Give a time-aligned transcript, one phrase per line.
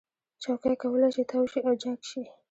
[0.41, 2.21] چوکۍ کولی شي تاو شي او جګ شي.